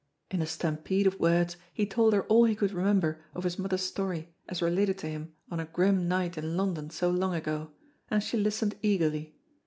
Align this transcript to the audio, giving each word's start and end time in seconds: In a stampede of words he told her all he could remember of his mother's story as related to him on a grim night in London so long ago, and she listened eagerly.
In 0.31 0.41
a 0.41 0.47
stampede 0.47 1.05
of 1.05 1.19
words 1.19 1.57
he 1.71 1.85
told 1.85 2.13
her 2.13 2.23
all 2.23 2.45
he 2.45 2.55
could 2.55 2.71
remember 2.71 3.21
of 3.35 3.43
his 3.43 3.59
mother's 3.59 3.83
story 3.83 4.33
as 4.49 4.59
related 4.59 4.97
to 4.97 5.07
him 5.07 5.33
on 5.51 5.59
a 5.59 5.65
grim 5.65 6.07
night 6.07 6.39
in 6.39 6.57
London 6.57 6.89
so 6.89 7.11
long 7.11 7.35
ago, 7.35 7.69
and 8.09 8.23
she 8.23 8.35
listened 8.35 8.73
eagerly. 8.81 9.37